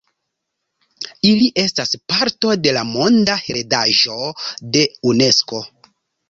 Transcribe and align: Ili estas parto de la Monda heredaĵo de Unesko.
Ili 1.31 1.49
estas 1.63 1.93
parto 2.13 2.55
de 2.63 2.73
la 2.77 2.81
Monda 2.93 3.37
heredaĵo 3.43 4.19
de 4.77 4.83
Unesko. 5.13 5.63